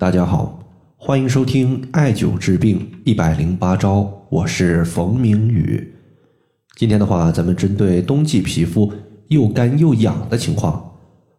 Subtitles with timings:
[0.00, 0.58] 大家好，
[0.96, 5.94] 欢迎收听艾灸治病一百零八招，我是冯明宇。
[6.74, 8.90] 今天的话，咱们针对冬季皮肤
[9.28, 10.92] 又干又痒的情况，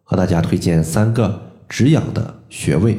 [0.04, 2.96] 和大家推荐三个止痒的穴位。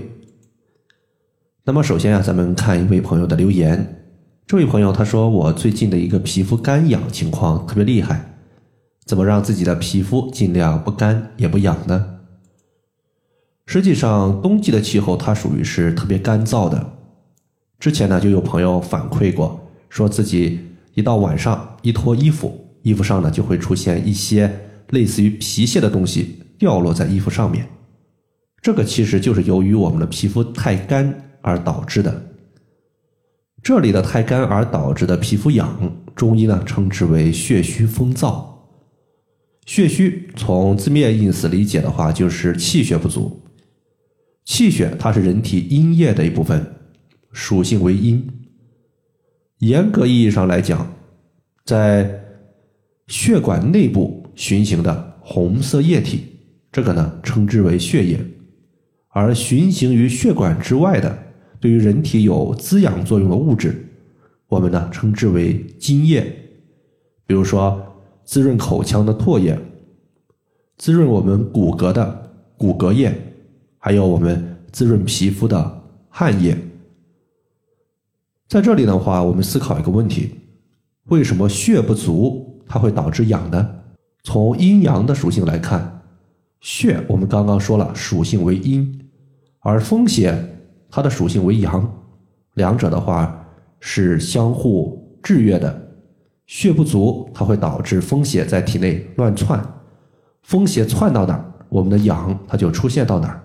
[1.64, 4.04] 那么首先啊，咱们看一位朋友的留言。
[4.46, 8.36] 这位朋友他说：“我最近的一个皮肤干痒情况特别厉害，
[9.06, 12.10] 怎么让自己的皮肤尽量不干也不痒呢？”
[13.66, 16.98] 实际上，冬季的气候它属于是特别干燥的。
[17.80, 20.60] 之前呢，就有朋友反馈过，说自己
[20.94, 24.52] 一到晚上一脱衣服，衣服上呢就会出现一些
[24.90, 27.68] 类似于皮屑的东西掉落在衣服上面。
[28.62, 32.26] 这个其实就是由于我们的皮肤太干而导致的。
[33.62, 38.44] 这里的太干而导致的皮肤痒，中医呢称之为血虚风燥。
[39.66, 43.42] 血虚从字面意思理解的话，就是气血不足。
[44.46, 46.66] 气血它是人体阴液的一部分，
[47.32, 48.28] 属性为阴。
[49.60, 50.94] 严格意义上来讲，
[51.66, 52.22] 在
[53.08, 56.26] 血管内部循行的红色液体，
[56.72, 58.18] 这个呢称之为血液；
[59.10, 61.18] 而循行于血管之外的，
[61.62, 63.88] 对于人体有滋养作用的物质，
[64.48, 66.26] 我们呢称之为津液。
[67.26, 67.82] 比如说，
[68.26, 69.58] 滋润口腔的唾液，
[70.78, 73.18] 滋润我们骨骼的骨骼液。
[73.86, 76.58] 还有我们滋润皮肤的汗液，
[78.48, 80.40] 在这里的话，我们思考一个问题：
[81.08, 83.70] 为什么血不足它会导致痒呢？
[84.24, 86.02] 从阴阳的属性来看，
[86.62, 89.06] 血我们刚刚说了属性为阴，
[89.60, 90.34] 而风邪
[90.90, 92.06] 它的属性为阳，
[92.54, 93.46] 两者的话
[93.82, 95.92] 是相互制约的。
[96.46, 99.62] 血不足它会导致风邪在体内乱窜，
[100.44, 103.43] 风邪窜到哪儿，我们的痒它就出现到哪儿。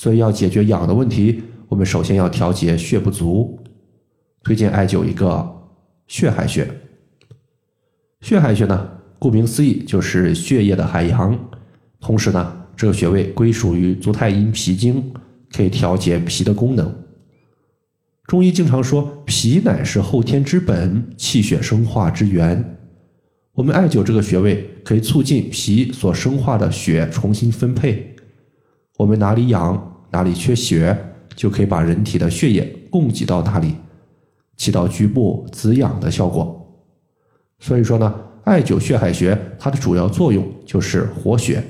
[0.00, 3.60] 所以要解决痒的问题，我们首先要调节血不足。
[4.42, 5.46] 推荐艾灸一个
[6.06, 6.66] 血海穴。
[8.22, 11.38] 血海穴呢，顾名思义就是血液的海洋。
[12.00, 15.12] 同时呢，这个穴位归属于足太阴脾经，
[15.52, 16.90] 可以调节脾的功能。
[18.24, 22.78] 中医经常说，脾乃是后天之本，气血生化之源。
[23.52, 28.16] 我们艾灸这个穴位，可以促进脾所生化的血重新分配。
[28.96, 29.88] 我们哪里痒？
[30.10, 30.96] 哪里缺血，
[31.34, 33.74] 就可以把人体的血液供给到哪里，
[34.56, 36.56] 起到局部滋养的效果。
[37.58, 41.62] 所以说呢，艾灸血海穴，它的主要作用就是活血。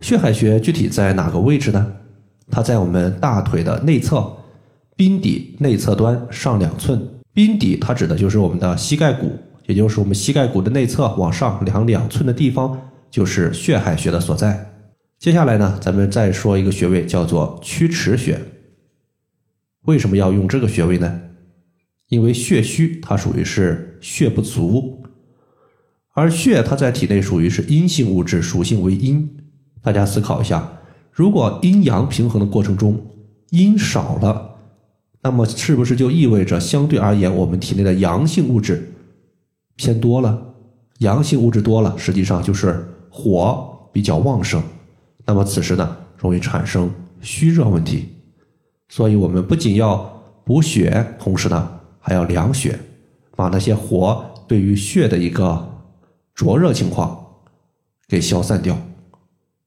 [0.00, 1.92] 血海穴具体在哪个位置呢？
[2.50, 4.36] 它在我们大腿的内侧，
[4.96, 7.00] 髌底内侧端上两寸。
[7.34, 9.32] 髌底它指的就是我们的膝盖骨，
[9.66, 12.80] 也就是我们膝盖骨的内侧往上量两寸的地方，
[13.10, 14.64] 就是血海穴的所在。
[15.18, 18.40] 接下来呢，咱们再说一个穴位，叫做曲池穴。
[19.82, 21.20] 为什么要用这个穴位呢？
[22.08, 25.02] 因为血虚，它属于是血不足，
[26.14, 29.28] 而血它在体内属于是阴性物质，属性为阴。
[29.82, 30.78] 大家思考一下，
[31.10, 33.04] 如果阴阳平衡的过程中
[33.50, 34.56] 阴少了，
[35.22, 38.94] 那么是不是就意味着相对而言，我们体内的阳性物质
[39.74, 40.54] 偏多了？
[41.00, 44.62] 阳性物质多了，实际上就是火比较旺盛。
[45.28, 46.90] 那么此时呢，容易产生
[47.20, 48.08] 虚热问题，
[48.88, 52.78] 所以我们不仅要补血，同时呢还要凉血，
[53.36, 55.82] 把那些火对于血的一个
[56.34, 57.26] 灼热情况
[58.08, 58.74] 给消散掉。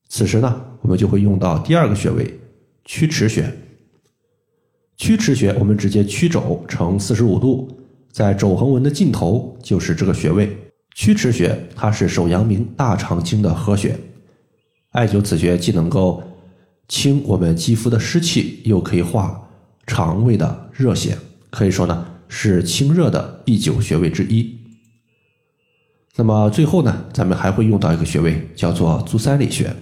[0.09, 2.39] 此时呢，我们就会用到第二个穴位
[2.83, 3.45] 曲池穴。
[4.97, 7.69] 曲池穴，我们直接曲肘成四十五度，
[8.11, 10.57] 在肘横纹的尽头就是这个穴位。
[10.95, 13.95] 曲池穴，它是手阳明大肠经的合穴。
[14.91, 16.22] 艾灸此穴既能够
[16.88, 19.50] 清我们肌肤的湿气，又可以化
[19.88, 21.18] 肠胃的热邪，
[21.50, 24.59] 可以说呢是清热的必灸穴位之一。
[26.18, 29.74] 那么最后呢，咱们还会用到一个穴位，叫做足三里穴。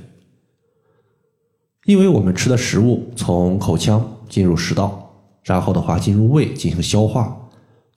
[1.85, 5.11] 因为我们吃的食物从口腔进入食道，
[5.43, 7.35] 然后的话进入胃进行消化，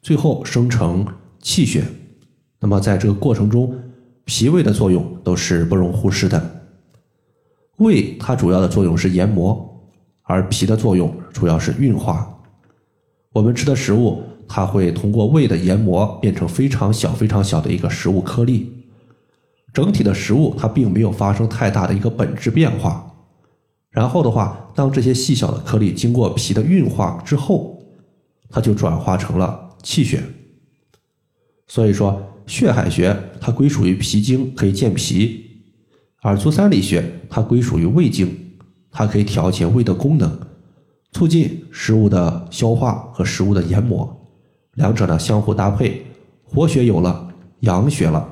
[0.00, 1.06] 最后生成
[1.42, 1.84] 气血。
[2.58, 3.78] 那么在这个过程中，
[4.24, 6.61] 脾胃的作用都是不容忽视的。
[7.82, 9.82] 胃它主要的作用是研磨，
[10.22, 12.28] 而脾的作用主要是运化。
[13.32, 18.72] 我们吃的食物，它会通过胃的研磨变成非常小、非常小的一个食物颗粒。
[19.72, 23.08] 整体的食物它并没有发生太大的一个本质变化。
[23.90, 27.78] 然后的话，当这些细小的颗粒经过脾的运化之后，
[28.48, 30.22] 它就转化成了气血。
[31.66, 35.51] 所以说，血海穴它归属于脾经，可以健脾。
[36.24, 38.32] 而足三里穴，它归属于胃经，
[38.92, 40.38] 它可以调节胃的功能，
[41.10, 44.08] 促进食物的消化和食物的研磨，
[44.74, 46.06] 两者呢相互搭配，
[46.44, 47.28] 活血有了，
[47.60, 48.24] 养血了，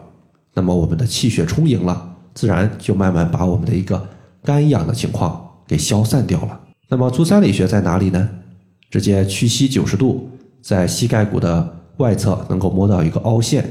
[0.54, 4.08] 那么我们的气血充盈了，自然就慢慢把我们的一个
[4.44, 6.60] 肝痒的情况给消散掉了。
[6.88, 8.30] 那么足三里穴在哪里呢？
[8.88, 10.30] 直接屈膝九十度，
[10.62, 13.68] 在膝盖骨的外侧能够摸到一个凹陷，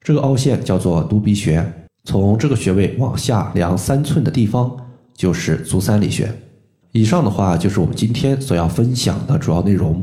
[0.00, 1.70] 这个凹陷叫做犊鼻穴，
[2.06, 4.74] 从这个穴位往下量三寸的地方
[5.14, 6.32] 就是足三里穴。
[6.92, 10.02] 以上的话就是我们今天所要分享的主要内容。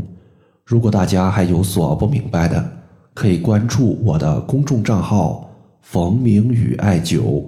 [0.65, 2.71] 如果大家还有所不明白的，
[3.13, 5.49] 可以关注我的公众账号
[5.81, 7.43] “冯明宇艾灸”，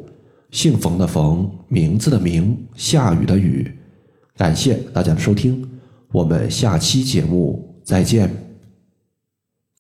[0.52, 3.72] 姓冯的冯，名字的名，下雨的雨。
[4.38, 5.66] 感谢大家的收听，
[6.12, 8.45] 我们下期节目再见。